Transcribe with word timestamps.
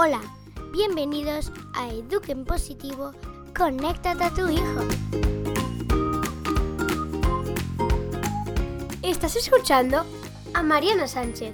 Hola, 0.00 0.20
bienvenidos 0.70 1.50
a 1.74 1.88
Eduquen 1.88 2.44
Positivo, 2.44 3.10
conéctate 3.52 4.22
a 4.22 4.30
tu 4.30 4.48
hijo. 4.48 4.80
Estás 9.02 9.34
escuchando 9.34 10.06
a 10.54 10.62
Mariana 10.62 11.08
Sánchez. 11.08 11.52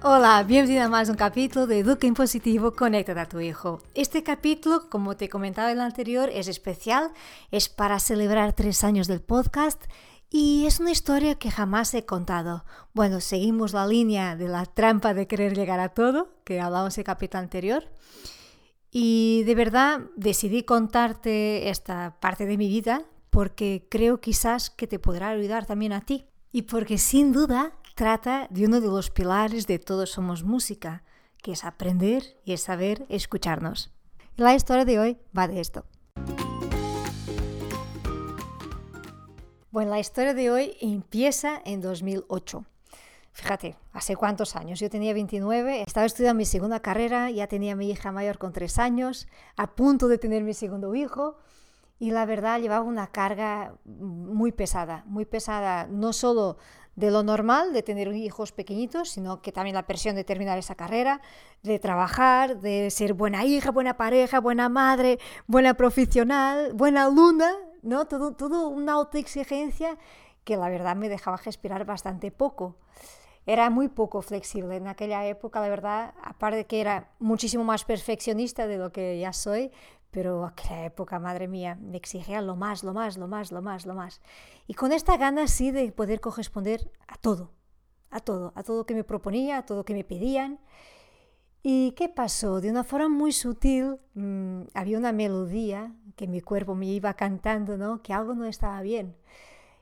Hola, 0.00 0.44
bienvenida 0.44 0.84
a 0.84 0.88
más 0.88 1.08
un 1.08 1.16
capítulo 1.16 1.66
de 1.66 1.80
Educa 1.80 2.06
en 2.06 2.14
Positivo, 2.14 2.76
Conéctate 2.76 3.18
a 3.18 3.28
tu 3.28 3.40
hijo. 3.40 3.80
Este 3.94 4.22
capítulo, 4.22 4.88
como 4.88 5.16
te 5.16 5.28
comentaba 5.28 5.72
en 5.72 5.78
el 5.78 5.82
anterior, 5.82 6.30
es 6.32 6.46
especial, 6.46 7.10
es 7.50 7.68
para 7.68 7.98
celebrar 7.98 8.52
tres 8.52 8.84
años 8.84 9.08
del 9.08 9.22
podcast 9.22 9.82
y 10.30 10.66
es 10.66 10.80
una 10.80 10.90
historia 10.90 11.36
que 11.36 11.50
jamás 11.50 11.94
he 11.94 12.04
contado. 12.04 12.64
Bueno, 12.94 13.20
seguimos 13.20 13.72
la 13.72 13.86
línea 13.86 14.36
de 14.36 14.48
la 14.48 14.66
trampa 14.66 15.14
de 15.14 15.26
querer 15.26 15.56
llegar 15.56 15.80
a 15.80 15.90
todo, 15.90 16.30
que 16.44 16.60
hablamos 16.60 16.96
en 16.96 17.02
el 17.02 17.06
capítulo 17.06 17.40
anterior. 17.40 17.84
Y 18.90 19.44
de 19.44 19.54
verdad 19.54 20.00
decidí 20.16 20.62
contarte 20.62 21.68
esta 21.68 22.16
parte 22.20 22.46
de 22.46 22.56
mi 22.56 22.68
vida 22.68 23.04
porque 23.30 23.86
creo 23.90 24.20
quizás 24.20 24.70
que 24.70 24.86
te 24.86 24.98
podrá 24.98 25.28
ayudar 25.28 25.66
también 25.66 25.92
a 25.92 26.00
ti. 26.00 26.26
Y 26.50 26.62
porque 26.62 26.98
sin 26.98 27.32
duda 27.32 27.72
trata 27.94 28.48
de 28.50 28.64
uno 28.64 28.80
de 28.80 28.88
los 28.88 29.10
pilares 29.10 29.66
de 29.66 29.78
Todos 29.78 30.10
Somos 30.10 30.42
Música, 30.42 31.04
que 31.42 31.52
es 31.52 31.64
aprender 31.64 32.38
y 32.44 32.52
es 32.54 32.62
saber 32.62 33.06
escucharnos. 33.08 33.92
La 34.36 34.54
historia 34.54 34.84
de 34.84 34.98
hoy 34.98 35.18
va 35.36 35.48
de 35.48 35.60
esto. 35.60 35.84
Bueno, 39.76 39.90
la 39.90 40.00
historia 40.00 40.32
de 40.32 40.50
hoy 40.50 40.74
empieza 40.80 41.60
en 41.66 41.82
2008. 41.82 42.64
Fíjate, 43.32 43.76
hace 43.92 44.16
cuántos 44.16 44.56
años. 44.56 44.80
Yo 44.80 44.88
tenía 44.88 45.12
29, 45.12 45.82
estaba 45.82 46.06
estudiando 46.06 46.38
mi 46.38 46.46
segunda 46.46 46.80
carrera, 46.80 47.30
ya 47.30 47.46
tenía 47.46 47.76
mi 47.76 47.90
hija 47.90 48.10
mayor 48.10 48.38
con 48.38 48.54
tres 48.54 48.78
años, 48.78 49.28
a 49.54 49.74
punto 49.74 50.08
de 50.08 50.16
tener 50.16 50.44
mi 50.44 50.54
segundo 50.54 50.94
hijo. 50.94 51.36
Y 51.98 52.10
la 52.10 52.24
verdad 52.24 52.58
llevaba 52.58 52.86
una 52.86 53.08
carga 53.08 53.74
muy 53.84 54.50
pesada, 54.50 55.04
muy 55.04 55.26
pesada, 55.26 55.86
no 55.90 56.14
solo 56.14 56.56
de 56.94 57.10
lo 57.10 57.22
normal, 57.22 57.74
de 57.74 57.82
tener 57.82 58.08
hijos 58.14 58.52
pequeñitos, 58.52 59.10
sino 59.10 59.42
que 59.42 59.52
también 59.52 59.74
la 59.74 59.86
presión 59.86 60.16
de 60.16 60.24
terminar 60.24 60.56
esa 60.56 60.74
carrera, 60.74 61.20
de 61.62 61.78
trabajar, 61.78 62.60
de 62.60 62.90
ser 62.90 63.12
buena 63.12 63.44
hija, 63.44 63.72
buena 63.72 63.98
pareja, 63.98 64.40
buena 64.40 64.70
madre, 64.70 65.18
buena 65.46 65.74
profesional, 65.74 66.72
buena 66.72 67.04
alumna, 67.04 67.52
¿no? 67.86 68.06
Todo, 68.06 68.32
todo 68.32 68.68
una 68.68 68.92
autoexigencia 68.92 69.98
que 70.44 70.56
la 70.56 70.68
verdad 70.68 70.96
me 70.96 71.08
dejaba 71.08 71.36
respirar 71.38 71.84
bastante 71.84 72.30
poco. 72.30 72.76
Era 73.46 73.70
muy 73.70 73.88
poco 73.88 74.22
flexible 74.22 74.76
en 74.76 74.88
aquella 74.88 75.24
época, 75.26 75.60
la 75.60 75.68
verdad, 75.68 76.14
aparte 76.22 76.56
de 76.58 76.66
que 76.66 76.80
era 76.80 77.10
muchísimo 77.20 77.62
más 77.64 77.84
perfeccionista 77.84 78.66
de 78.66 78.76
lo 78.76 78.90
que 78.90 79.18
ya 79.20 79.32
soy, 79.32 79.70
pero 80.10 80.44
aquella 80.44 80.84
época, 80.84 81.18
madre 81.18 81.46
mía, 81.46 81.76
me 81.80 81.96
exigía 81.96 82.40
lo 82.40 82.56
más, 82.56 82.82
lo 82.82 82.92
más, 82.92 83.16
lo 83.16 83.28
más, 83.28 83.52
lo 83.52 83.62
más, 83.62 83.86
lo 83.86 83.94
más. 83.94 84.20
Y 84.66 84.74
con 84.74 84.92
esta 84.92 85.16
gana 85.16 85.46
sí 85.46 85.70
de 85.70 85.92
poder 85.92 86.20
corresponder 86.20 86.90
a 87.06 87.16
todo, 87.16 87.52
a 88.10 88.20
todo, 88.20 88.52
a 88.56 88.62
todo 88.62 88.86
que 88.86 88.94
me 88.94 89.04
proponía, 89.04 89.58
a 89.58 89.66
todo 89.66 89.84
que 89.84 89.94
me 89.94 90.04
pedían. 90.04 90.58
¿Y 91.68 91.90
qué 91.96 92.08
pasó? 92.08 92.60
De 92.60 92.70
una 92.70 92.84
forma 92.84 93.08
muy 93.08 93.32
sutil 93.32 93.98
mmm, 94.14 94.66
había 94.72 94.98
una 94.98 95.10
melodía 95.10 95.92
que 96.14 96.28
mi 96.28 96.40
cuerpo 96.40 96.76
me 96.76 96.86
iba 96.86 97.14
cantando, 97.14 97.76
¿no? 97.76 98.02
Que 98.02 98.12
algo 98.12 98.34
no 98.36 98.44
estaba 98.44 98.80
bien. 98.82 99.16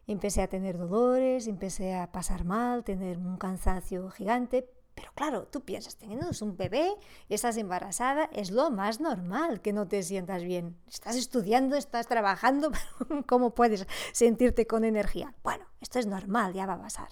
Empecé 0.07 0.41
a 0.41 0.49
tener 0.49 0.79
dolores, 0.79 1.47
empecé 1.47 1.95
a 1.95 2.11
pasar 2.11 2.47
mal, 2.47 2.85
tener 2.85 3.19
un 3.19 3.37
cansancio 3.37 4.09
gigante. 4.09 4.67
Pero 4.95 5.13
claro, 5.15 5.47
tú 5.47 5.61
piensas, 5.61 5.97
teniendo 5.97 6.27
un 6.41 6.57
bebé, 6.57 6.91
estás 7.29 7.59
embarazada, 7.59 8.31
es 8.33 8.51
lo 8.51 8.71
más 8.71 9.01
normal 9.01 9.61
que 9.61 9.75
no 9.75 9.87
te 9.87 10.03
sientas 10.03 10.43
bien. 10.43 10.79
Estás 10.89 11.17
estudiando, 11.17 11.77
estás 11.77 12.07
trabajando, 12.07 12.73
¿cómo 13.29 13.55
puedes 13.55 13.87
sentirte 14.13 14.67
con 14.67 14.85
energía? 14.85 15.35
Bueno, 15.43 15.67
esto 15.83 15.99
es 15.99 16.07
normal, 16.07 16.55
ya 16.55 16.65
va 16.65 16.75
a 16.75 16.81
pasar. 16.81 17.09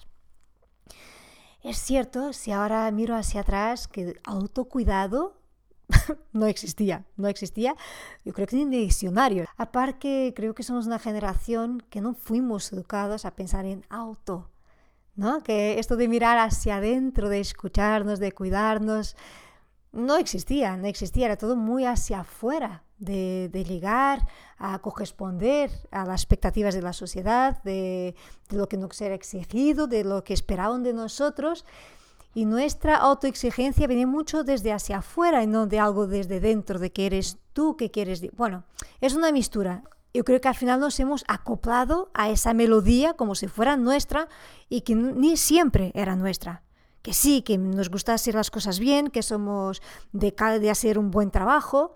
Es 1.63 1.77
cierto, 1.77 2.33
si 2.33 2.51
ahora 2.51 2.91
miro 2.91 3.15
hacia 3.15 3.41
atrás, 3.41 3.87
que 3.87 4.19
autocuidado 4.25 5.37
no 6.33 6.45
existía, 6.45 7.05
no 7.15 7.29
existía, 7.29 7.75
yo 8.25 8.33
creo 8.33 8.47
que 8.47 8.57
ni 8.57 8.63
en 8.63 8.71
diccionario. 8.71 9.45
Aparte, 9.55 10.33
creo 10.35 10.53
que 10.53 10.63
somos 10.63 10.87
una 10.87 10.99
generación 10.99 11.81
que 11.89 12.01
no 12.01 12.15
fuimos 12.15 12.71
educados 12.73 13.23
a 13.23 13.35
pensar 13.35 13.65
en 13.65 13.85
auto, 13.89 14.49
¿no? 15.15 15.41
Que 15.41 15.79
esto 15.79 15.95
de 15.95 16.09
mirar 16.09 16.37
hacia 16.37 16.77
adentro, 16.77 17.29
de 17.29 17.39
escucharnos, 17.39 18.19
de 18.19 18.33
cuidarnos, 18.33 19.15
no 19.93 20.17
existía, 20.17 20.75
no 20.75 20.87
existía, 20.87 21.27
era 21.27 21.37
todo 21.37 21.55
muy 21.55 21.85
hacia 21.85 22.21
afuera, 22.21 22.83
de, 23.03 23.49
de 23.51 23.63
llegar 23.63 24.25
a 24.63 24.79
corresponder 24.79 25.69
a 25.91 26.05
las 26.05 26.21
expectativas 26.21 26.73
de 26.73 26.81
la 26.81 26.93
sociedad, 26.93 27.61
de, 27.63 28.15
lo 28.49 28.69
que 28.69 28.77
nos 28.77 28.99
era 29.01 29.13
exigido, 29.13 29.87
de 29.87 30.05
lo 30.05 30.23
que 30.23 30.33
esperaban 30.33 30.83
de 30.83 30.93
nosotros. 30.93 31.65
Y 32.33 32.45
nuestra 32.45 32.95
autoexigencia 32.95 33.87
viene 33.87 34.05
mucho 34.05 34.45
desde 34.45 34.71
hacia 34.71 34.99
afuera 34.99 35.43
y 35.43 35.47
no 35.47 35.67
de 35.67 35.79
algo 35.79 36.07
desde 36.07 36.39
dentro, 36.39 36.79
de 36.79 36.93
que 36.93 37.05
eres 37.05 37.37
tú 37.51 37.75
que 37.75 37.91
quieres. 37.91 38.21
Bueno, 38.37 38.63
es 39.01 39.15
una 39.15 39.33
mistura. 39.33 39.83
Yo 40.13 40.23
creo 40.23 40.39
que 40.39 40.47
al 40.47 40.55
final 40.55 40.79
nos 40.79 40.97
hemos 41.01 41.25
acoplado 41.27 42.09
a 42.13 42.29
esa 42.29 42.53
melodía 42.53 43.15
como 43.15 43.35
si 43.35 43.47
fuera 43.49 43.75
nuestra 43.75 44.29
y 44.69 44.81
que 44.81 44.95
ni 44.95 45.35
siempre 45.35 45.91
era 45.93 46.15
nuestra. 46.15 46.63
Que 47.01 47.11
sí, 47.11 47.41
que 47.41 47.57
nos 47.57 47.89
gusta 47.89 48.13
hacer 48.13 48.33
las 48.33 48.49
cosas 48.49 48.79
bien, 48.79 49.09
que 49.09 49.23
somos 49.23 49.81
de, 50.13 50.33
de 50.61 50.69
hacer 50.69 50.97
un 50.97 51.11
buen 51.11 51.31
trabajo, 51.31 51.95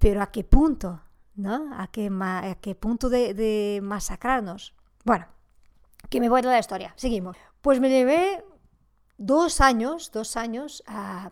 pero 0.00 0.22
¿a 0.22 0.32
qué 0.32 0.42
punto? 0.42 1.00
¿No? 1.36 1.72
¿A 1.78 1.86
qué, 1.88 2.10
a 2.10 2.56
qué 2.60 2.74
punto 2.74 3.08
de, 3.08 3.34
de 3.34 3.80
masacrarnos? 3.82 4.74
Bueno, 5.04 5.26
que 6.08 6.20
me 6.20 6.28
voy 6.28 6.40
de 6.42 6.48
la 6.48 6.58
historia. 6.58 6.92
Seguimos. 6.96 7.36
Pues 7.60 7.80
me 7.80 7.90
llevé 7.90 8.42
dos 9.18 9.60
años, 9.60 10.10
dos 10.10 10.38
años 10.38 10.82
a, 10.86 11.30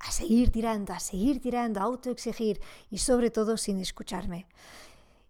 a, 0.00 0.10
seguir 0.10 0.50
tirando, 0.50 0.92
a 0.92 0.98
seguir 0.98 1.40
tirando, 1.40 1.80
a 1.80 1.84
autoexigir 1.84 2.60
y 2.90 2.98
sobre 2.98 3.30
todo 3.30 3.56
sin 3.56 3.78
escucharme. 3.78 4.46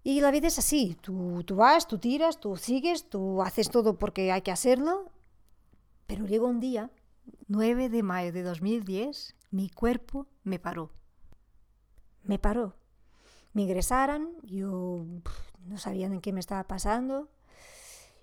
Y 0.02 0.22
la 0.22 0.30
vida 0.30 0.48
es 0.48 0.58
así, 0.58 0.96
tú, 1.02 1.44
tú 1.44 1.56
vas, 1.56 1.86
tú 1.86 1.98
tiras, 1.98 2.40
tú 2.40 2.56
sigues, 2.56 3.10
tú 3.10 3.42
haces 3.42 3.68
todo 3.68 3.98
porque 3.98 4.32
hay 4.32 4.40
que 4.40 4.50
hacerlo, 4.50 5.10
pero 6.06 6.24
llegó 6.26 6.46
un 6.46 6.60
día, 6.60 6.90
9 7.48 7.90
de 7.90 8.02
mayo 8.02 8.32
de 8.32 8.42
2010, 8.42 9.36
mi 9.50 9.68
cuerpo 9.68 10.26
me 10.42 10.58
paró. 10.58 10.90
Me 12.28 12.38
paró. 12.38 12.76
Me 13.54 13.62
ingresaron, 13.62 14.36
yo 14.42 15.04
no 15.64 15.78
sabía 15.78 16.06
en 16.06 16.20
qué 16.20 16.32
me 16.32 16.40
estaba 16.40 16.64
pasando, 16.64 17.28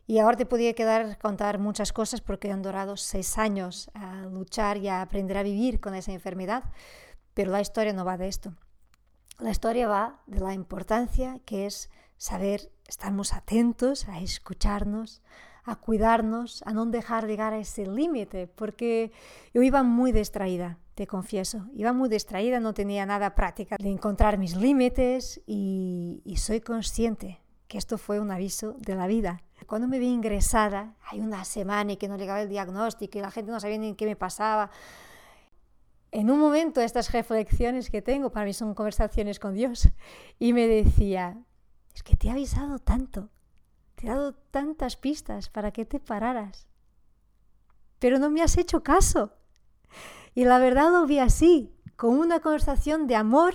y 0.05 0.19
ahora 0.19 0.37
te 0.37 0.45
podía 0.45 0.73
quedar 0.75 1.17
contar 1.17 1.57
muchas 1.57 1.91
cosas 1.91 2.21
porque 2.21 2.51
han 2.51 2.61
durado 2.61 2.95
seis 2.97 3.39
años 3.39 3.89
a 3.95 4.27
luchar 4.27 4.77
y 4.77 4.87
a 4.87 5.01
aprender 5.01 5.37
a 5.37 5.43
vivir 5.43 5.79
con 5.79 5.95
esa 5.95 6.11
enfermedad, 6.11 6.65
pero 7.33 7.51
la 7.51 7.61
historia 7.61 7.93
no 7.93 8.05
va 8.05 8.15
de 8.17 8.27
esto. 8.27 8.53
La 9.39 9.49
historia 9.49 9.87
va 9.87 10.21
de 10.27 10.39
la 10.39 10.53
importancia 10.53 11.39
que 11.43 11.65
es 11.65 11.89
saber 12.17 12.71
estarnos 12.87 13.33
atentos, 13.33 14.07
a 14.07 14.19
escucharnos, 14.19 15.23
a 15.65 15.75
cuidarnos, 15.75 16.61
a 16.65 16.73
no 16.73 16.85
dejar 16.85 17.25
llegar 17.25 17.53
a 17.53 17.57
ese 17.57 17.87
límite, 17.87 18.47
porque 18.47 19.11
yo 19.53 19.63
iba 19.63 19.81
muy 19.81 20.11
distraída, 20.11 20.77
te 20.93 21.07
confieso, 21.07 21.65
iba 21.73 21.91
muy 21.91 22.07
distraída, 22.07 22.59
no 22.59 22.73
tenía 22.73 23.05
nada 23.05 23.33
práctica 23.33 23.75
de 23.79 23.89
encontrar 23.89 24.37
mis 24.37 24.55
límites 24.55 25.41
y, 25.47 26.21
soy 26.37 26.61
consciente 26.61 27.41
que 27.67 27.79
esto 27.79 27.97
fue 27.97 28.19
un 28.19 28.29
aviso 28.29 28.73
de 28.73 28.93
la 28.93 29.07
vida. 29.07 29.41
Cuando 29.65 29.87
me 29.87 29.97
vi 29.97 30.07
ingresada, 30.07 30.93
hay 31.09 31.19
una 31.19 31.43
semana 31.45 31.93
y 31.93 31.97
que 31.97 32.07
no 32.07 32.15
llegaba 32.15 32.43
el 32.43 32.49
diagnóstico 32.49 33.17
y 33.17 33.21
la 33.21 33.31
gente 33.31 33.51
no 33.51 33.59
sabía 33.59 33.79
ni 33.79 33.95
qué 33.95 34.05
me 34.05 34.15
pasaba. 34.15 34.69
En 36.11 36.29
un 36.29 36.39
momento 36.39 36.79
estas 36.79 37.11
reflexiones 37.11 37.89
que 37.89 38.03
tengo, 38.03 38.29
para 38.29 38.45
mí 38.45 38.53
son 38.53 38.75
conversaciones 38.75 39.39
con 39.39 39.55
Dios, 39.55 39.89
y 40.37 40.53
me 40.53 40.67
decía, 40.67 41.37
es 41.95 42.03
que 42.03 42.15
te 42.15 42.27
he 42.27 42.31
avisado 42.31 42.77
tanto, 42.77 43.29
te 43.95 44.07
he 44.07 44.09
dado 44.09 44.33
tantas 44.33 44.95
pistas 44.95 45.49
para 45.49 45.71
que 45.71 45.85
te 45.85 45.99
pararas, 45.99 46.67
pero 47.99 48.19
no 48.19 48.29
me 48.29 48.41
has 48.41 48.57
hecho 48.57 48.83
caso. 48.83 49.33
Y 50.33 50.45
la 50.45 50.59
verdad 50.59 50.91
lo 50.91 51.05
vi 51.05 51.19
así, 51.19 51.73
con 51.95 52.19
una 52.19 52.39
conversación 52.39 53.07
de 53.07 53.15
amor, 53.15 53.53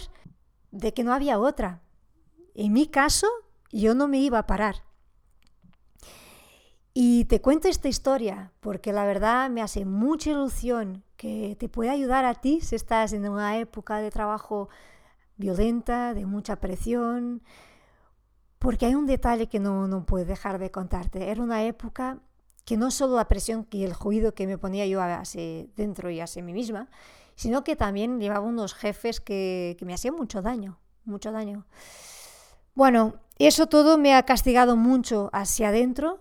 de 0.71 0.95
que 0.95 1.05
no 1.05 1.13
había 1.13 1.39
otra. 1.39 1.83
En 2.55 2.73
mi 2.73 2.87
caso, 2.87 3.27
yo 3.71 3.95
no 3.95 4.09
me 4.09 4.19
iba 4.19 4.39
a 4.39 4.47
parar. 4.47 4.77
Y 6.93 7.27
te 7.27 7.41
cuento 7.41 7.69
esta 7.69 7.89
historia 7.89 8.53
porque 8.61 8.93
la 8.93 9.05
verdad 9.05 9.49
me 9.49 9.63
hace 9.63 9.85
mucha 9.85 10.31
ilusión 10.31 11.05
que 11.17 11.57
te 11.59 11.69
pueda 11.69 11.93
ayudar 11.93 12.25
a 12.25 12.35
ti 12.35 12.61
si 12.63 12.75
estás 12.75 13.13
en 13.13 13.29
una 13.29 13.59
época 13.59 13.99
de 13.99 14.11
trabajo 14.11 14.69
violenta, 15.37 16.15
de 16.15 16.27
mucha 16.27 16.57
presión, 16.57 17.43
porque 18.61 18.85
hay 18.85 18.95
un 18.95 19.07
detalle 19.07 19.49
que 19.49 19.59
no, 19.59 19.89
no 19.89 20.05
puedo 20.05 20.27
dejar 20.27 20.59
de 20.59 20.71
contarte. 20.71 21.31
Era 21.31 21.43
una 21.43 21.65
época 21.65 22.19
que 22.67 22.77
no 22.77 22.91
solo 22.91 23.17
la 23.17 23.27
presión 23.27 23.67
y 23.71 23.85
el 23.85 23.95
juicio 23.95 24.35
que 24.35 24.47
me 24.47 24.59
ponía 24.59 24.87
yo 24.87 25.01
hacia 25.03 25.65
dentro 25.77 26.11
y 26.11 26.21
hacia 26.21 26.43
mí 26.43 26.53
misma, 26.53 26.89
sino 27.35 27.65
que 27.65 27.75
también 27.75 28.21
llevaba 28.21 28.45
unos 28.45 28.75
jefes 28.75 29.19
que, 29.19 29.77
que 29.79 29.87
me 29.87 29.95
hacían 29.95 30.15
mucho 30.15 30.43
daño, 30.43 30.79
mucho 31.07 31.33
daño. 31.33 31.65
Bueno, 32.75 33.15
eso 33.39 33.67
todo 33.67 33.97
me 33.97 34.15
ha 34.15 34.25
castigado 34.25 34.77
mucho 34.77 35.31
hacia 35.33 35.71
adentro. 35.71 36.21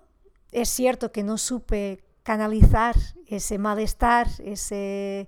Es 0.53 0.69
cierto 0.69 1.12
que 1.12 1.24
no 1.24 1.38
supe 1.38 2.01
canalizar 2.24 2.95
ese 3.27 3.57
malestar, 3.57 4.27
ese, 4.39 5.27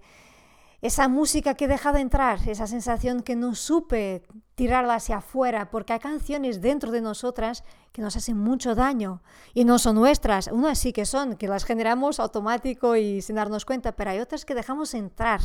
esa 0.81 1.07
música 1.07 1.53
que 1.53 1.65
he 1.65 1.67
dejado 1.67 1.97
entrar, 1.99 2.39
esa 2.47 2.65
sensación 2.65 3.21
que 3.21 3.35
no 3.35 3.53
supe 3.53 4.23
tirarla 4.55 4.95
hacia 4.95 5.17
afuera, 5.17 5.69
porque 5.69 5.93
hay 5.93 5.99
canciones 5.99 6.59
dentro 6.59 6.91
de 6.91 7.01
nosotras 7.01 7.63
que 7.91 8.01
nos 8.01 8.17
hacen 8.17 8.37
mucho 8.37 8.73
daño 8.73 9.21
y 9.53 9.63
no 9.63 9.77
son 9.77 9.95
nuestras. 9.95 10.47
Unas 10.47 10.79
sí 10.79 10.91
que 10.91 11.05
son, 11.05 11.35
que 11.35 11.47
las 11.47 11.65
generamos 11.65 12.19
automático 12.19 12.95
y 12.95 13.21
sin 13.21 13.35
darnos 13.35 13.65
cuenta, 13.65 13.91
pero 13.95 14.09
hay 14.09 14.19
otras 14.19 14.43
que 14.43 14.55
dejamos 14.55 14.95
entrar. 14.95 15.41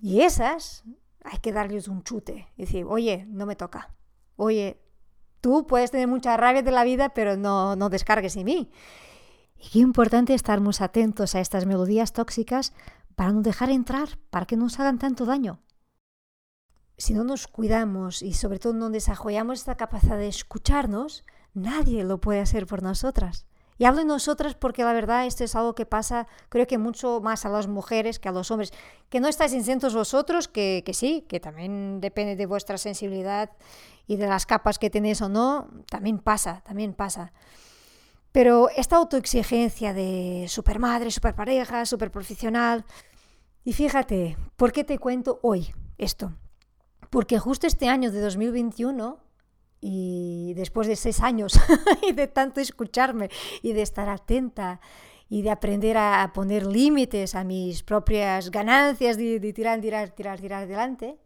Y 0.00 0.22
esas 0.22 0.82
hay 1.22 1.38
que 1.38 1.52
darles 1.52 1.86
un 1.86 2.02
chute 2.02 2.48
y 2.56 2.62
decir, 2.62 2.84
oye, 2.88 3.26
no 3.28 3.46
me 3.46 3.54
toca. 3.54 3.94
Oye, 4.34 4.80
tú 5.40 5.66
puedes 5.66 5.92
tener 5.92 6.08
mucha 6.08 6.36
rabia 6.36 6.62
de 6.62 6.70
la 6.72 6.82
vida, 6.82 7.10
pero 7.10 7.36
no, 7.36 7.76
no 7.76 7.90
descargues 7.90 8.36
en 8.36 8.44
mí. 8.44 8.70
Y 9.56 9.70
qué 9.70 9.78
importante 9.80 10.34
estarmos 10.34 10.80
atentos 10.80 11.34
a 11.34 11.40
estas 11.40 11.66
melodías 11.66 12.12
tóxicas 12.12 12.72
para 13.18 13.32
no 13.32 13.42
dejar 13.42 13.70
entrar, 13.70 14.16
para 14.30 14.46
que 14.46 14.56
no 14.56 14.62
nos 14.62 14.78
hagan 14.78 15.00
tanto 15.00 15.26
daño. 15.26 15.58
Si 16.96 17.14
no 17.14 17.24
nos 17.24 17.48
cuidamos 17.48 18.22
y 18.22 18.32
sobre 18.32 18.60
todo 18.60 18.74
no 18.74 18.90
desarrollamos 18.90 19.58
esta 19.58 19.76
capacidad 19.76 20.16
de 20.16 20.28
escucharnos, 20.28 21.24
nadie 21.52 22.04
lo 22.04 22.20
puede 22.20 22.38
hacer 22.38 22.68
por 22.68 22.80
nosotras. 22.80 23.48
Y 23.76 23.86
hablo 23.86 24.02
de 24.02 24.06
nosotras 24.06 24.54
porque 24.54 24.84
la 24.84 24.92
verdad 24.92 25.26
esto 25.26 25.42
es 25.42 25.56
algo 25.56 25.74
que 25.74 25.84
pasa 25.84 26.28
creo 26.48 26.68
que 26.68 26.78
mucho 26.78 27.20
más 27.20 27.44
a 27.44 27.48
las 27.48 27.66
mujeres 27.66 28.20
que 28.20 28.28
a 28.28 28.32
los 28.32 28.52
hombres. 28.52 28.72
Que 29.08 29.18
no 29.18 29.26
estáis 29.26 29.52
incentos 29.52 29.96
vosotros, 29.96 30.46
que, 30.46 30.84
que 30.86 30.94
sí, 30.94 31.26
que 31.28 31.40
también 31.40 32.00
depende 32.00 32.36
de 32.36 32.46
vuestra 32.46 32.78
sensibilidad 32.78 33.50
y 34.06 34.14
de 34.14 34.28
las 34.28 34.46
capas 34.46 34.78
que 34.78 34.90
tenéis 34.90 35.20
o 35.22 35.28
no, 35.28 35.68
también 35.90 36.20
pasa, 36.20 36.62
también 36.64 36.94
pasa. 36.94 37.32
Pero 38.32 38.68
esta 38.76 38.96
autoexigencia 38.96 39.94
de 39.94 40.46
supermadre, 40.48 41.10
superpareja, 41.10 41.86
superprofesional... 41.86 42.84
Y 43.64 43.74
fíjate, 43.74 44.38
¿por 44.56 44.72
qué 44.72 44.82
te 44.82 44.98
cuento 44.98 45.40
hoy 45.42 45.74
esto? 45.98 46.32
Porque 47.10 47.38
justo 47.38 47.66
este 47.66 47.86
año 47.86 48.10
de 48.10 48.22
2021 48.22 49.18
y 49.80 50.54
después 50.54 50.88
de 50.88 50.96
seis 50.96 51.20
años 51.20 51.52
y 52.08 52.12
de 52.12 52.28
tanto 52.28 52.60
escucharme 52.60 53.28
y 53.60 53.74
de 53.74 53.82
estar 53.82 54.08
atenta 54.08 54.80
y 55.28 55.42
de 55.42 55.50
aprender 55.50 55.98
a 55.98 56.32
poner 56.34 56.66
límites 56.66 57.34
a 57.34 57.44
mis 57.44 57.82
propias 57.82 58.50
ganancias 58.50 59.18
de, 59.18 59.38
de 59.38 59.52
tirar, 59.52 59.80
tirar, 59.82 60.10
tirar, 60.10 60.40
tirar 60.40 60.62
adelante, 60.62 61.18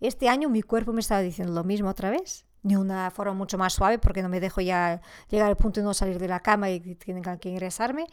este 0.00 0.30
año 0.30 0.48
mi 0.48 0.62
cuerpo 0.62 0.94
me 0.94 1.00
estaba 1.00 1.20
diciendo 1.20 1.52
lo 1.52 1.62
mismo 1.62 1.90
otra 1.90 2.08
vez 2.08 2.46
de 2.62 2.76
una 2.76 3.10
forma 3.10 3.34
mucho 3.34 3.58
más 3.58 3.72
suave 3.72 3.98
porque 3.98 4.22
no 4.22 4.28
me 4.28 4.40
dejo 4.40 4.60
ya 4.60 5.00
llegar 5.28 5.48
al 5.48 5.56
punto 5.56 5.80
de 5.80 5.84
no 5.84 5.94
salir 5.94 6.18
de 6.18 6.28
la 6.28 6.40
cama 6.40 6.70
y 6.70 6.80
tengan 6.94 7.38
que 7.38 7.48
ingresarme. 7.48 8.06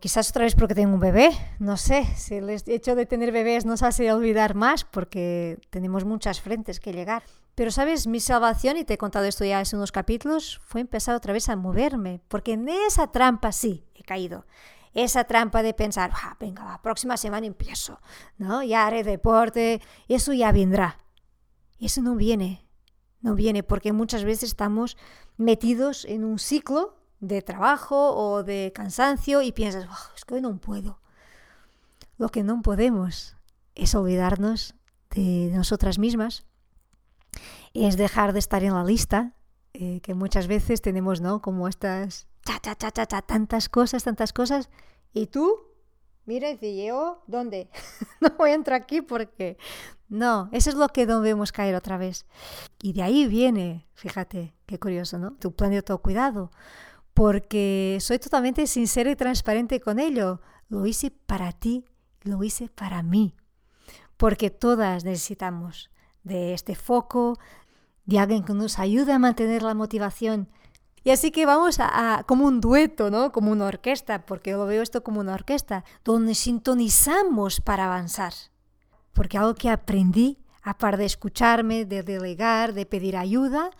Quizás 0.00 0.28
otra 0.28 0.44
vez 0.44 0.54
porque 0.54 0.74
tengo 0.74 0.92
un 0.92 1.00
bebé, 1.00 1.30
no 1.58 1.78
sé, 1.78 2.04
si 2.16 2.34
el 2.34 2.50
hecho 2.50 2.94
de 2.94 3.06
tener 3.06 3.32
bebés 3.32 3.64
nos 3.64 3.82
hace 3.82 4.12
olvidar 4.12 4.54
más 4.54 4.84
porque 4.84 5.58
tenemos 5.70 6.04
muchas 6.04 6.40
frentes 6.40 6.80
que 6.80 6.92
llegar. 6.92 7.22
Pero 7.54 7.70
sabes, 7.70 8.06
mi 8.06 8.20
salvación, 8.20 8.76
y 8.76 8.84
te 8.84 8.94
he 8.94 8.98
contado 8.98 9.24
esto 9.24 9.42
ya 9.42 9.60
hace 9.60 9.74
unos 9.74 9.92
capítulos, 9.92 10.60
fue 10.66 10.82
empezar 10.82 11.14
otra 11.14 11.32
vez 11.32 11.48
a 11.48 11.56
moverme, 11.56 12.20
porque 12.28 12.52
en 12.52 12.68
esa 12.68 13.10
trampa 13.10 13.50
sí 13.52 13.86
he 13.94 14.02
caído. 14.02 14.44
Esa 14.92 15.24
trampa 15.24 15.62
de 15.62 15.72
pensar, 15.72 16.10
ah, 16.12 16.36
venga, 16.38 16.64
la 16.66 16.82
próxima 16.82 17.16
semana 17.16 17.46
empiezo, 17.46 17.98
¿no? 18.36 18.62
Ya 18.62 18.86
haré 18.86 19.04
deporte, 19.04 19.80
eso 20.08 20.34
ya 20.34 20.52
vendrá. 20.52 20.98
Eso 21.80 22.02
no 22.02 22.14
viene, 22.14 22.65
no 23.26 23.34
viene 23.34 23.64
porque 23.64 23.92
muchas 23.92 24.22
veces 24.22 24.50
estamos 24.50 24.96
metidos 25.36 26.04
en 26.04 26.24
un 26.24 26.38
ciclo 26.38 26.96
de 27.18 27.42
trabajo 27.42 28.14
o 28.14 28.44
de 28.44 28.72
cansancio 28.72 29.42
y 29.42 29.50
piensas, 29.50 29.88
es 30.16 30.24
que 30.24 30.34
hoy 30.34 30.40
no 30.40 30.56
puedo. 30.58 31.00
Lo 32.18 32.28
que 32.28 32.44
no 32.44 32.62
podemos 32.62 33.36
es 33.74 33.96
olvidarnos 33.96 34.76
de 35.10 35.50
nosotras 35.52 35.98
mismas, 35.98 36.46
es 37.74 37.96
dejar 37.96 38.32
de 38.32 38.38
estar 38.38 38.62
en 38.62 38.74
la 38.74 38.84
lista, 38.84 39.34
eh, 39.74 40.00
que 40.02 40.14
muchas 40.14 40.46
veces 40.46 40.80
tenemos, 40.80 41.20
¿no? 41.20 41.42
Como 41.42 41.66
estas, 41.66 42.28
cha, 42.44 42.60
cha, 42.60 42.76
cha, 42.76 43.06
cha, 43.06 43.22
tantas 43.22 43.68
cosas, 43.68 44.04
tantas 44.04 44.32
cosas, 44.32 44.70
y 45.12 45.26
tú, 45.26 45.58
mira, 46.26 46.48
dice 46.50 46.84
yo, 46.84 47.22
¿dónde? 47.26 47.68
no 48.20 48.30
voy 48.36 48.50
a 48.50 48.54
entrar 48.54 48.82
aquí 48.82 49.00
porque 49.00 49.56
no, 50.08 50.48
eso 50.52 50.70
es 50.70 50.76
lo 50.76 50.88
que 50.88 51.06
debemos 51.06 51.52
caer 51.52 51.74
otra 51.74 51.98
vez. 51.98 52.26
Y 52.80 52.92
de 52.92 53.02
ahí 53.02 53.26
viene, 53.26 53.88
fíjate, 53.94 54.54
qué 54.66 54.78
curioso, 54.78 55.18
¿no? 55.18 55.32
Tu 55.32 55.52
plan 55.52 55.70
de 55.70 55.78
autocuidado. 55.78 56.50
Porque 57.12 57.98
soy 58.00 58.18
totalmente 58.18 58.66
sincera 58.66 59.10
y 59.10 59.16
transparente 59.16 59.80
con 59.80 59.98
ello. 59.98 60.40
Lo 60.68 60.86
hice 60.86 61.10
para 61.10 61.52
ti, 61.52 61.84
lo 62.22 62.42
hice 62.44 62.68
para 62.68 63.02
mí. 63.02 63.34
Porque 64.16 64.50
todas 64.50 65.04
necesitamos 65.04 65.90
de 66.22 66.54
este 66.54 66.74
foco, 66.74 67.38
de 68.04 68.18
alguien 68.18 68.44
que 68.44 68.52
nos 68.52 68.78
ayude 68.78 69.12
a 69.12 69.18
mantener 69.18 69.62
la 69.62 69.74
motivación. 69.74 70.48
Y 71.06 71.10
así 71.10 71.30
que 71.30 71.46
vamos 71.46 71.78
a, 71.78 72.24
como 72.26 72.46
un 72.46 72.60
dueto, 72.60 73.10
¿no? 73.10 73.30
Como 73.30 73.52
una 73.52 73.66
orquesta, 73.66 74.26
porque 74.26 74.50
yo 74.50 74.58
lo 74.58 74.66
veo 74.66 74.82
esto 74.82 75.04
como 75.04 75.20
una 75.20 75.34
orquesta, 75.34 75.84
donde 76.04 76.34
sintonizamos 76.34 77.60
para 77.60 77.86
avanzar 77.86 78.34
porque 79.16 79.38
algo 79.38 79.54
que 79.54 79.70
aprendí, 79.70 80.36
aparte 80.62 80.98
de 80.98 81.06
escucharme, 81.06 81.86
de 81.86 82.02
delegar, 82.02 82.74
de 82.74 82.84
pedir 82.84 83.16
ayuda, 83.16 83.70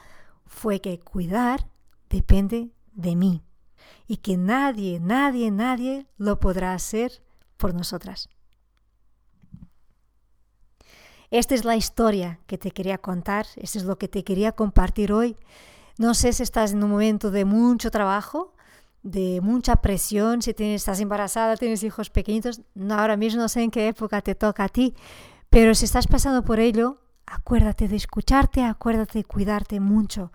fue 0.46 0.80
que 0.80 0.98
cuidar 0.98 1.68
depende 2.08 2.70
de 2.94 3.14
mí 3.16 3.42
y 4.06 4.16
que 4.16 4.38
nadie, 4.38 4.98
nadie, 4.98 5.50
nadie 5.50 6.06
lo 6.16 6.40
podrá 6.40 6.72
hacer 6.72 7.22
por 7.58 7.74
nosotras. 7.74 8.30
Esta 11.30 11.54
es 11.54 11.66
la 11.66 11.76
historia 11.76 12.40
que 12.46 12.56
te 12.56 12.70
quería 12.70 12.96
contar, 12.96 13.46
esto 13.56 13.78
es 13.78 13.84
lo 13.84 13.98
que 13.98 14.08
te 14.08 14.24
quería 14.24 14.52
compartir 14.52 15.12
hoy. 15.12 15.36
No 15.98 16.14
sé 16.14 16.32
si 16.32 16.42
estás 16.42 16.72
en 16.72 16.84
un 16.84 16.90
momento 16.90 17.30
de 17.30 17.44
mucho 17.44 17.90
trabajo, 17.90 18.54
de 19.02 19.40
mucha 19.40 19.76
presión, 19.76 20.42
si 20.42 20.52
tienes, 20.52 20.82
estás 20.82 21.00
embarazada, 21.00 21.56
tienes 21.56 21.82
hijos 21.82 22.10
pequeñitos, 22.10 22.60
no, 22.74 22.94
ahora 22.94 23.16
mismo 23.16 23.40
no 23.40 23.48
sé 23.48 23.62
en 23.62 23.70
qué 23.70 23.88
época 23.88 24.20
te 24.20 24.34
toca 24.34 24.64
a 24.64 24.68
ti, 24.68 24.94
pero 25.48 25.74
si 25.74 25.84
estás 25.84 26.06
pasando 26.06 26.44
por 26.44 26.58
ello, 26.58 26.98
acuérdate 27.24 27.88
de 27.88 27.96
escucharte, 27.96 28.62
acuérdate 28.64 29.20
de 29.20 29.24
cuidarte 29.24 29.80
mucho, 29.80 30.32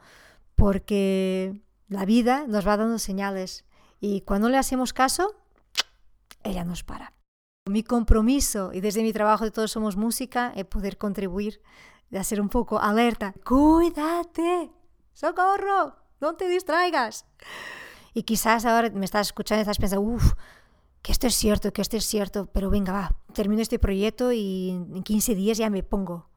porque 0.56 1.62
la 1.89 2.06
vida 2.06 2.46
nos 2.48 2.65
va 2.65 2.77
dando 2.77 2.98
señales 2.98 3.65
y 4.00 4.22
cuando 4.22 4.50
le 4.50 4.58
hacemos 4.58 4.94
caso, 4.94 5.36
ella 6.44 6.63
nos 6.63 6.84
para. 6.84 7.13
Mi 7.70 7.84
compromiso 7.84 8.72
y 8.74 8.82
desde 8.82 9.03
mi 9.03 9.13
trabajo 9.13 9.44
de 9.44 9.51
Todos 9.51 9.72
Somos 9.72 9.96
Música 9.96 10.51
es 10.56 10.65
poder 10.65 10.98
contribuir, 10.98 11.62
de 12.10 12.20
hacer 12.20 12.41
un 12.41 12.50
poco 12.50 12.80
alerta. 12.80 13.34
Cuídate, 13.46 14.72
socorro, 15.13 15.96
no 16.20 16.36
te 16.36 16.48
distraigas. 16.48 17.25
Y 18.13 18.24
quizás 18.24 18.65
ahora 18.65 18.89
me 18.89 19.06
estás 19.06 19.27
escuchando 19.27 19.60
y 19.60 19.63
estás 19.63 19.77
pensando, 19.77 20.01
uff, 20.01 20.34
que 21.01 21.12
esto 21.12 21.27
es 21.27 21.36
cierto, 21.36 21.74
que 21.74 21.82
esto 21.82 21.98
es 21.98 22.06
cierto, 22.06 22.48
pero 22.48 22.70
venga, 22.70 22.94
va, 22.94 23.15
termino 23.34 23.62
este 23.62 23.80
proyecto 23.80 24.32
y 24.32 24.70
en 24.70 25.03
15 25.03 25.36
días 25.36 25.58
ya 25.58 25.70
me 25.70 25.84
pongo. 25.84 26.30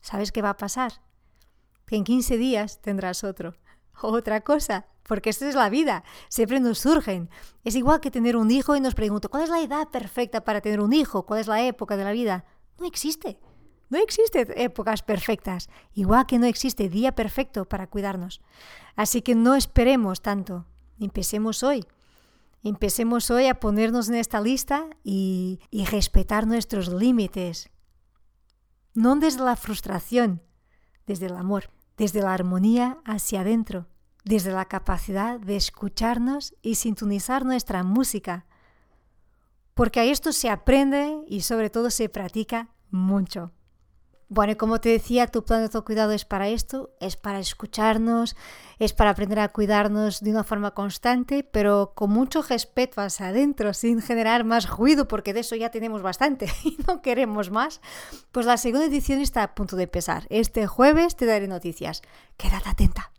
¿Sabes 0.00 0.32
qué 0.32 0.42
va 0.42 0.50
a 0.50 0.56
pasar? 0.56 0.92
Que 1.86 1.96
en 1.96 2.04
15 2.04 2.36
días 2.36 2.80
tendrás 2.80 3.24
otro, 3.24 3.54
otra 4.02 4.42
cosa, 4.42 4.86
porque 5.04 5.30
esta 5.30 5.48
es 5.48 5.54
la 5.54 5.70
vida, 5.70 6.04
siempre 6.28 6.60
nos 6.60 6.78
surgen. 6.78 7.30
Es 7.64 7.74
igual 7.74 8.00
que 8.00 8.10
tener 8.10 8.36
un 8.36 8.50
hijo 8.50 8.76
y 8.76 8.80
nos 8.80 8.94
pregunto, 8.94 9.28
¿cuál 9.28 9.44
es 9.44 9.50
la 9.50 9.60
edad 9.60 9.88
perfecta 9.88 10.44
para 10.44 10.60
tener 10.60 10.80
un 10.80 10.92
hijo? 10.92 11.26
¿Cuál 11.26 11.40
es 11.40 11.46
la 11.46 11.62
época 11.62 11.96
de 11.96 12.04
la 12.04 12.12
vida? 12.12 12.44
No 12.78 12.86
existe. 12.86 13.40
No 13.90 13.98
existen 13.98 14.46
épocas 14.56 15.02
perfectas, 15.02 15.68
igual 15.94 16.24
que 16.26 16.38
no 16.38 16.46
existe 16.46 16.88
día 16.88 17.12
perfecto 17.16 17.68
para 17.68 17.88
cuidarnos. 17.88 18.40
Así 18.94 19.20
que 19.20 19.34
no 19.34 19.56
esperemos 19.56 20.22
tanto. 20.22 20.64
Empecemos 21.00 21.64
hoy. 21.64 21.84
Empecemos 22.62 23.30
hoy 23.32 23.46
a 23.46 23.58
ponernos 23.58 24.08
en 24.08 24.14
esta 24.14 24.40
lista 24.40 24.86
y, 25.02 25.58
respetar 25.90 26.46
nuestros 26.46 26.88
límites. 26.88 27.68
No 28.94 29.16
desde 29.16 29.42
la 29.42 29.56
frustración, 29.56 30.40
desde 31.06 31.26
el 31.26 31.36
amor, 31.36 31.70
desde 31.96 32.22
la 32.22 32.32
armonía 32.32 32.98
hacia 33.04 33.40
adentro, 33.40 33.88
desde 34.24 34.52
la 34.52 34.66
capacidad 34.66 35.40
de 35.40 35.56
escucharnos 35.56 36.54
y 36.62 36.76
sintonizar 36.76 37.44
nuestra 37.44 37.82
música. 37.82 38.46
Porque 39.74 40.00
a 40.00 40.04
esto 40.04 40.32
se 40.32 40.48
aprende 40.48 41.24
y 41.26 41.40
sobre 41.40 41.70
todo 41.70 41.90
se 41.90 42.08
practica 42.08 42.68
mucho. 42.90 43.52
Bueno, 44.32 44.52
y 44.52 44.54
como 44.54 44.80
te 44.80 44.90
decía, 44.90 45.26
tu 45.26 45.44
plan 45.44 45.58
de 45.58 45.64
autocuidado 45.64 46.12
es 46.12 46.24
para 46.24 46.48
esto, 46.48 46.90
es 47.00 47.16
para 47.16 47.40
escucharnos, 47.40 48.36
es 48.78 48.92
para 48.92 49.10
aprender 49.10 49.40
a 49.40 49.48
cuidarnos 49.48 50.20
de 50.20 50.30
una 50.30 50.44
forma 50.44 50.70
constante, 50.70 51.42
pero 51.42 51.94
con 51.96 52.10
mucho 52.10 52.40
respeto 52.42 53.00
hacia 53.00 53.26
adentro, 53.26 53.74
sin 53.74 54.00
generar 54.00 54.44
más 54.44 54.70
ruido, 54.70 55.08
porque 55.08 55.34
de 55.34 55.40
eso 55.40 55.56
ya 55.56 55.72
tenemos 55.72 56.02
bastante 56.02 56.46
y 56.64 56.78
no 56.86 57.02
queremos 57.02 57.50
más. 57.50 57.80
Pues 58.30 58.46
la 58.46 58.56
segunda 58.56 58.86
edición 58.86 59.18
está 59.18 59.42
a 59.42 59.54
punto 59.56 59.74
de 59.74 59.82
empezar. 59.82 60.28
Este 60.30 60.68
jueves 60.68 61.16
te 61.16 61.26
daré 61.26 61.48
noticias. 61.48 62.00
Quédate 62.36 62.68
atenta. 62.68 63.10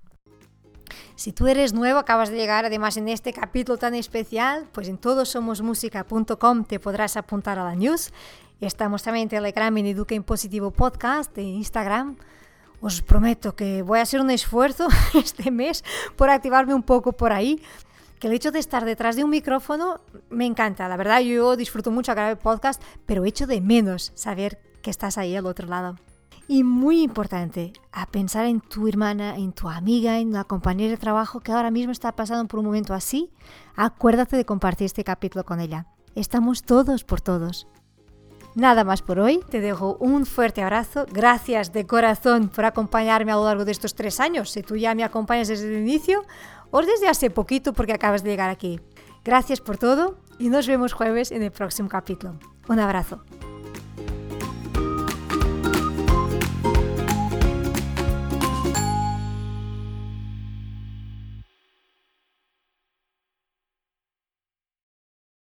Si 1.16 1.32
tú 1.32 1.48
eres 1.48 1.74
nuevo, 1.74 2.00
acabas 2.00 2.30
de 2.30 2.38
llegar 2.38 2.66
además 2.66 2.98
en 2.98 3.10
este 3.10 3.34
capítulo 3.34 3.78
tan 3.78 3.96
especial, 3.96 4.68
pues 4.72 4.88
en 4.88 4.98
todosomosmusica.com 4.98 6.66
te 6.66 6.80
podrás 6.80 7.18
apuntar 7.18 7.60
a 7.60 7.64
la 7.64 7.76
news 7.76 8.12
Estamos 8.62 9.02
también 9.02 9.24
en 9.24 9.30
Telegram, 9.30 9.76
en 9.76 9.88
Educa 9.88 10.14
en 10.14 10.22
Positivo 10.22 10.70
Podcast, 10.70 11.36
en 11.40 11.48
Instagram. 11.48 12.16
Os 12.80 13.02
prometo 13.02 13.56
que 13.56 13.82
voy 13.82 13.98
a 13.98 14.04
hacer 14.04 14.22
un 14.22 14.30
esfuerzo 14.30 14.88
este 15.16 15.50
mes 15.50 15.84
por 16.16 16.30
activarme 16.30 16.76
un 16.76 16.84
poco 16.84 17.12
por 17.12 17.34
ahí. 17.34 17.60
Que 18.20 18.28
el 18.28 18.34
hecho 18.34 18.52
de 18.52 18.60
estar 18.60 18.86
detrás 18.86 19.16
de 19.16 19.24
un 19.24 19.32
micrófono 19.32 20.02
me 20.30 20.46
encanta. 20.46 20.88
La 20.88 20.96
verdad, 20.96 21.22
yo 21.22 21.56
disfruto 21.56 21.90
mucho 21.90 22.12
grabar 22.12 22.38
podcast, 22.38 22.80
pero 23.08 23.26
echo 23.26 23.48
de 23.48 23.62
menos 23.62 24.12
saber 24.14 24.60
que 24.84 24.92
estás 24.92 25.18
ahí 25.18 25.36
al 25.36 25.48
otro 25.48 25.68
lado. 25.68 25.96
Y 26.52 26.66
muy 26.66 27.02
importante, 27.02 27.72
a 27.94 28.08
pensar 28.08 28.46
en 28.46 28.60
tu 28.60 28.86
hermana, 28.90 29.38
en 29.38 29.54
tu 29.54 29.70
amiga, 29.70 30.20
en 30.20 30.34
la 30.34 30.44
compañera 30.44 30.92
de 30.92 30.98
trabajo 30.98 31.40
que 31.40 31.54
ahora 31.54 31.72
mismo 31.72 31.94
está 31.94 32.12
pasando 32.12 32.46
por 32.50 32.60
un 32.60 32.66
momento 32.66 32.94
así. 32.94 33.32
Acuérdate 33.74 34.36
de 34.36 34.44
compartir 34.44 34.84
este 34.84 35.06
capítulo 35.06 35.46
con 35.46 35.62
ella. 35.62 35.88
Estamos 36.14 36.64
todos 36.64 37.06
por 37.06 37.22
todos. 37.22 37.70
Nada 38.54 38.84
más 38.84 39.02
por 39.02 39.20
hoy, 39.20 39.40
te 39.50 39.62
dejo 39.62 39.96
un 40.02 40.26
fuerte 40.26 40.62
abrazo, 40.62 41.06
gracias 41.10 41.72
de 41.72 41.88
corazón 41.88 42.50
por 42.50 42.66
acompañarme 42.66 43.32
a 43.32 43.36
lo 43.36 43.46
largo 43.46 43.64
de 43.64 43.72
estos 43.72 43.96
tres 43.96 44.20
años, 44.20 44.50
si 44.50 44.62
tú 44.62 44.76
ya 44.76 44.94
me 44.94 45.06
acompañas 45.06 45.48
desde 45.48 45.74
el 45.74 45.82
inicio 45.82 46.26
o 46.70 46.82
desde 46.82 47.08
hace 47.08 47.30
poquito 47.30 47.72
porque 47.72 47.94
acabas 47.94 48.24
de 48.24 48.30
llegar 48.30 48.50
aquí. 48.50 48.82
Gracias 49.24 49.62
por 49.62 49.78
todo 49.78 50.18
y 50.38 50.50
nos 50.50 50.68
vemos 50.68 50.92
jueves 50.92 51.32
en 51.32 51.44
el 51.44 51.52
próximo 51.52 51.88
capítulo. 51.88 52.38
Un 52.68 52.82
abrazo. 52.82 53.24